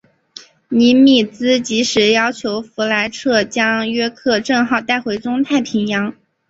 [0.69, 6.15] 尼米兹即时要求弗莱彻将约克镇号带回中太平洋。